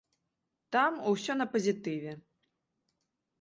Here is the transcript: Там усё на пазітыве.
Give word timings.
Там 0.75 0.93
усё 1.11 1.33
на 1.43 1.47
пазітыве. 1.53 2.15